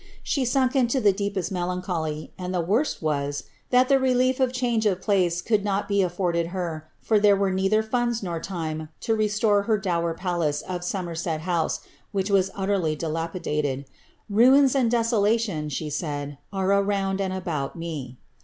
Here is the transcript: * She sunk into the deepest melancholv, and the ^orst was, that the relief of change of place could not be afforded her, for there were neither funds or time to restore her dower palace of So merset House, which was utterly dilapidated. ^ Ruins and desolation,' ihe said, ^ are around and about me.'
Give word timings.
* 0.17 0.23
She 0.23 0.45
sunk 0.45 0.75
into 0.75 0.99
the 0.99 1.13
deepest 1.13 1.53
melancholv, 1.53 2.31
and 2.35 2.51
the 2.55 2.63
^orst 2.65 3.03
was, 3.03 3.43
that 3.69 3.87
the 3.87 3.99
relief 3.99 4.39
of 4.39 4.51
change 4.51 4.83
of 4.87 4.99
place 4.99 5.43
could 5.43 5.63
not 5.63 5.87
be 5.87 6.01
afforded 6.01 6.47
her, 6.47 6.89
for 6.99 7.19
there 7.19 7.35
were 7.35 7.51
neither 7.51 7.83
funds 7.83 8.23
or 8.25 8.39
time 8.39 8.89
to 9.01 9.13
restore 9.13 9.61
her 9.61 9.77
dower 9.77 10.15
palace 10.15 10.63
of 10.63 10.83
So 10.83 10.99
merset 11.01 11.41
House, 11.41 11.81
which 12.11 12.31
was 12.31 12.49
utterly 12.55 12.95
dilapidated. 12.95 13.79
^ 13.81 13.85
Ruins 14.27 14.73
and 14.73 14.89
desolation,' 14.89 15.69
ihe 15.69 15.91
said, 15.91 16.29
^ 16.31 16.37
are 16.51 16.71
around 16.71 17.21
and 17.21 17.31
about 17.31 17.75
me.' 17.75 18.17